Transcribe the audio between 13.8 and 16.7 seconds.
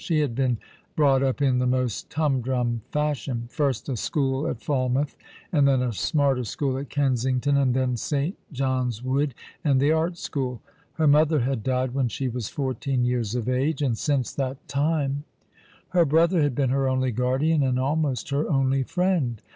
and since that time her brother had